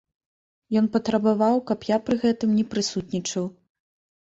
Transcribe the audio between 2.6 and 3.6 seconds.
не прысутнічаў.